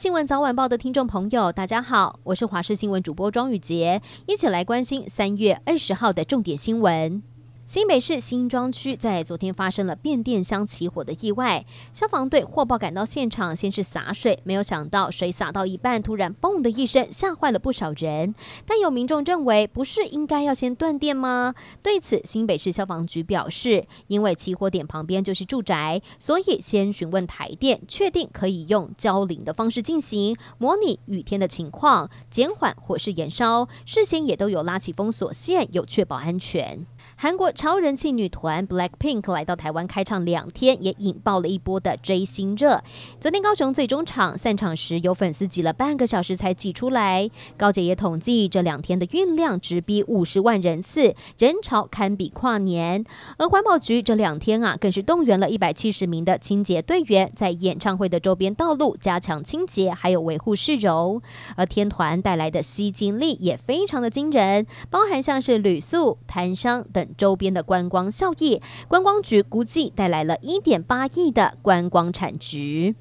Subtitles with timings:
[0.00, 7.22] 新闻早晚报的听众朋友，大家好，我是华视新闻主播庄宇杰，一起来关心三月二十号的重点新闻。
[7.70, 11.64] 新北市新庄区在昨天发生了变电箱起火的意外，
[11.94, 18.34] 消防队获报赶到现场，先是洒水，没有想到水洒到一半，突然嘣的一声，吓坏了不少人。
[18.66, 21.54] 但有民众认为，不是应该要先断电吗？
[21.80, 33.68] 对此，新北市消防局表示，因为起火点旁边就是住宅，所以先询问台电，确定可以用浇淋的方式进行，模拟雨天的情况，减缓火势延烧。
[33.86, 36.84] 事先也都有拉起封锁线，有确保安全。
[37.22, 42.82] 韩国超人气女团 BLACKPINK 来到台湾开唱两天，也引爆了一波的追星热。
[43.20, 47.30] 昨天高雄最终场散场时，有粉丝挤了半个小时才挤出来。
[47.58, 53.04] 高姐也统计这两天的运量直逼五十万人次，人潮堪比跨年。
[53.36, 61.20] 而环保局这两天啊，更是动员了一百七十名的清洁队员，在演唱会的周边道路加强清洁，还有维护市容。
[61.54, 67.06] 而天团带来的吸金力也非常的惊人，包含像是旅宿、摊商等。
[67.16, 72.94] 周边的观光效益，观光局估计带来了一点八亿的观光产值。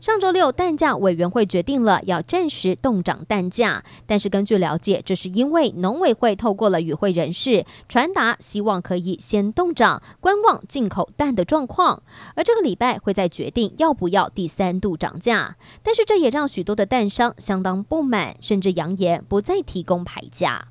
[0.00, 12.02] 上周六，蛋价委员会决定了要暂时冻涨蛋价，但是根据了解，这是因为农委会透过了与会人士传达，希望可以先冻涨，观望进口蛋的状况，
[12.34, 15.58] 而这个礼拜会再决定要不要第三度涨价。
[15.82, 20.68] 但是这也让许多的蛋商相当不满，甚至扬言不再提供牌价。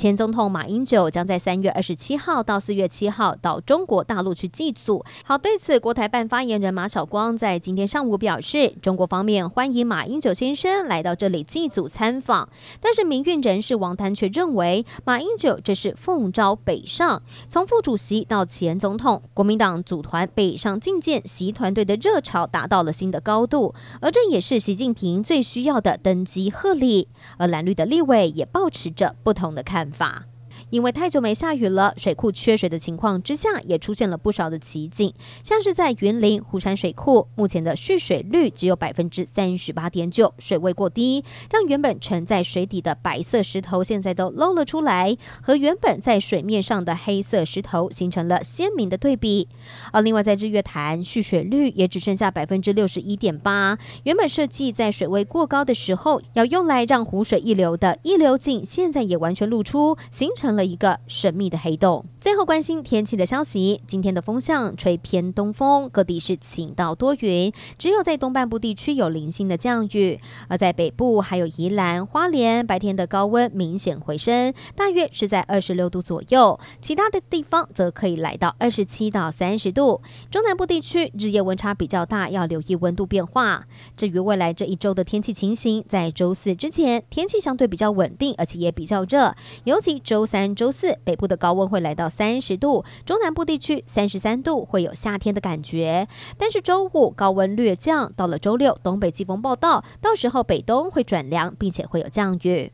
[0.00, 5.04] 前总统马英九将在三月二十七号到四月七号到中国大陆去祭祖。
[5.22, 12.48] 好，对此，国台办发言人马晓光在今天上午表示，中国方面欢迎马英九先生来到这里祭祖参访，
[12.80, 27.08] 但是民运人士王丹却认为，马英九这是奉召北上，从副主席到前总统，国民党组团北上觐见习团队的热潮达到了新的高度，而这也是习近平最需要的登基贺礼。
[27.36, 29.89] 而蓝绿的立委也保持着不同的看法。
[29.90, 30.29] 法
[30.70, 49.48] 因为太久没下雨了，水库缺水的情况之下，也出现了不少的奇景，像是在云林湖山水库，目前的蓄水率只有百分之三十八点九，水位过低，让原本沉在水底的白色石头现在都露了出来，和原本在水面上的黑色石头形成了鲜明的对比。
[49.92, 60.59] 而另外在日月潭，蓄水率也只剩下百分之六十一点八，原本设计在水位过高的时候要用来让湖水溢流的溢流井，现在也完全露出，形成了。
[60.64, 62.04] 一个神秘的黑洞。
[62.20, 70.20] 最后关心天气的消息，今天的风向吹偏东风，各地是晴到多云，只有在东半部地区有零星的降雨。
[70.48, 80.02] 而在北部还有宜兰花莲，白天的高温明显回升，大约是在二十六度左右，其他的地方则可以来到二十七到三十度。
[80.30, 83.64] 中南部地区日夜温差比较大，要留意温度变化。
[83.96, 89.34] 至于未来这一周的天气情形，在周四之前天气相对比较稳定，而且也比较热，
[89.64, 90.49] 尤其周三。
[90.54, 96.08] 周四北部的高温会来到三十度，中南部地区三十三度，会有夏天的感觉。
[96.38, 102.72] 但是周五高温略降，到了周六东北季风报到，到时候北东会转凉，并且会有降雨。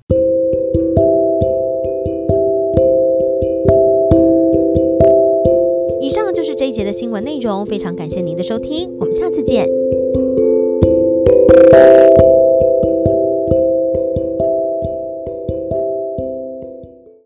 [6.00, 9.68] 以上就是这一节的新闻内容，非常感谢您的收听，我们下次见。